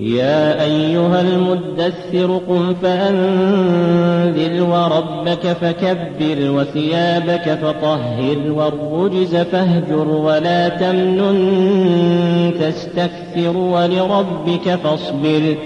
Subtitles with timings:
[0.00, 14.74] يا أيها المدثر قم فأنذر وربك فكبر وثيابك فطهر والرجز فاهجر ولا تمنن تستكثر ولربك
[14.84, 15.56] فاصبر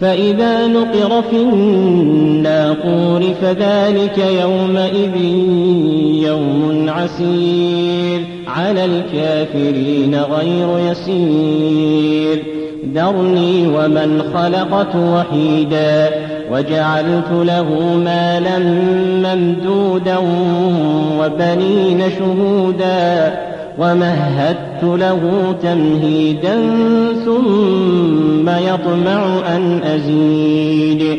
[0.00, 5.16] فإذا نقر في الناقور فذلك يومئذ
[6.28, 12.53] يوم عسير على الكافرين غير يسير
[12.94, 16.10] ذرني ومن خلقت وحيدا
[16.52, 18.58] وجعلت له مالا
[19.24, 20.16] ممدودا
[21.20, 23.34] وبنين شهودا
[23.78, 26.54] ومهدت له تمهيدا
[27.24, 31.18] ثم يطمع أن أزيد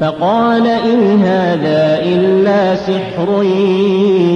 [0.00, 3.42] فقال إن هذا إلا سحر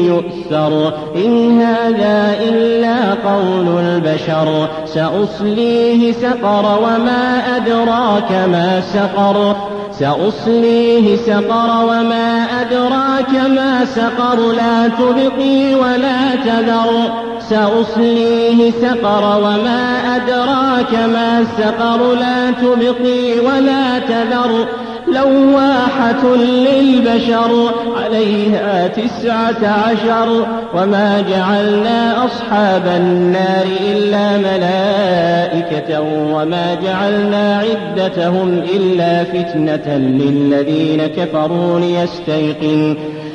[0.07, 9.57] يؤثر إن هذا إلا قول البشر سأصليه سقر وما أدراك ما سقر
[9.93, 21.45] سأصليه سقر وما أدراك ما سقر لا تبقي ولا تذر سأصليه سقر وما أدراك ما
[21.59, 24.67] سقر لا تبقي ولا تذر
[25.11, 36.01] لواحة للبشر عليها تسعة عشر وما جعلنا أصحاب النار إلا ملائكة
[36.35, 42.97] وما جعلنا عدتهم إلا فتنة للذين كفروا ليستيقن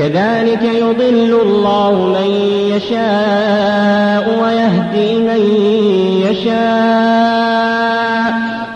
[0.00, 2.30] كذلك يضل الله من
[2.76, 5.42] يشاء ويهدي من
[6.30, 7.80] يشاء.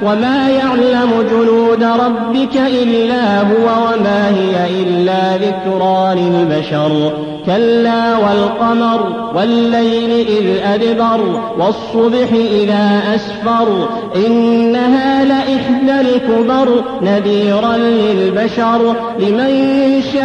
[0.03, 7.13] وما يعلم جنود ربك إلا هو وما هي إلا ذكرى للبشر.
[7.47, 11.21] كلا والقمر والليل إذ أدبر
[11.59, 13.89] والصبح إذا أسفر.
[14.17, 20.25] إنها لإحدى الكبر نذيرا للبشر لمن شاء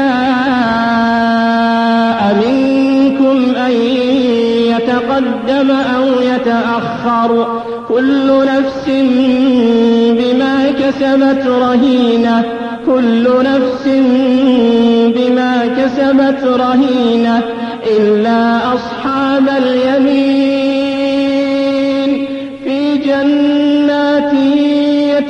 [2.36, 3.72] منكم أن
[4.72, 7.60] يتقدم أو يتأخر.
[7.90, 8.86] كل نفس
[10.20, 12.44] بما كسبت رهينة
[12.86, 13.88] كل نفس
[15.16, 17.42] بما كسبت رهينة
[17.98, 18.99] إلا أصحاب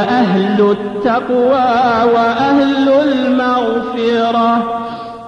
[0.00, 4.80] هو أهل التقوى وأهل المغفرة.